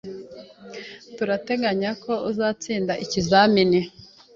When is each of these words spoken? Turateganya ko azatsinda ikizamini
Turateganya 1.15 1.91
ko 2.03 2.13
azatsinda 2.29 2.93
ikizamini 3.03 3.79